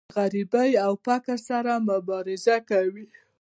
[0.03, 3.05] د غریبۍ او فقر سره مبارزه کوي.